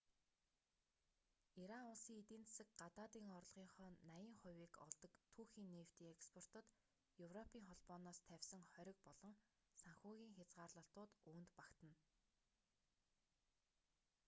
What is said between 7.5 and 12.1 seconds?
холбооноос тавьсан хориг болон санхүүгийн хязгаарлалтууд үүнд багтана